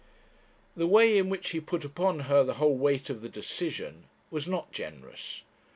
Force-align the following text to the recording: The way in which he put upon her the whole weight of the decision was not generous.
The 0.75 0.87
way 0.87 1.15
in 1.15 1.29
which 1.29 1.51
he 1.51 1.59
put 1.59 1.85
upon 1.85 2.21
her 2.21 2.43
the 2.43 2.55
whole 2.55 2.75
weight 2.75 3.11
of 3.11 3.21
the 3.21 3.29
decision 3.29 4.05
was 4.31 4.47
not 4.47 4.71
generous. 4.71 5.43